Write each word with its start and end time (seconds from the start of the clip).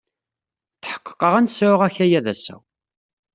Tḥeqqeɣ 0.83 1.33
ad 1.35 1.41
nesɛu 1.45 1.75
akayad 1.87 2.25
ass-a. 2.33 2.55